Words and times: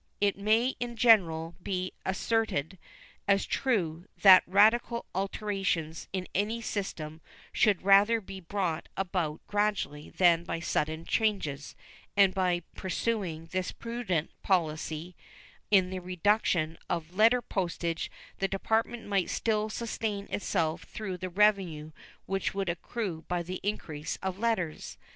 It 0.19 0.35
may 0.35 0.69
in 0.79 0.95
general 0.95 1.53
be 1.61 1.93
asserted 2.07 2.79
as 3.27 3.45
true 3.45 4.05
that 4.23 4.41
radical 4.47 5.05
alterations 5.13 6.07
in 6.11 6.27
any 6.33 6.59
system 6.59 7.21
should 7.53 7.83
rather 7.83 8.19
be 8.19 8.39
brought 8.39 8.89
about 8.97 9.41
gradually 9.45 10.09
than 10.09 10.43
by 10.43 10.59
sudden 10.59 11.05
changes 11.05 11.75
and 12.17 12.33
by 12.33 12.63
pursuing 12.75 13.45
this 13.51 13.71
prudent 13.71 14.31
policy 14.41 15.15
in 15.69 15.91
the 15.91 15.99
reduction 15.99 16.79
of 16.89 17.13
letter 17.15 17.39
postage 17.43 18.09
the 18.39 18.47
Department 18.47 19.05
might 19.05 19.29
still 19.29 19.69
sustain 19.69 20.25
itself 20.31 20.81
through 20.81 21.17
the 21.17 21.29
revenue 21.29 21.91
which 22.25 22.55
would 22.55 22.69
accrue 22.69 23.23
by 23.27 23.43
the 23.43 23.59
increase 23.61 24.15
of 24.23 24.39
letters. 24.39 24.97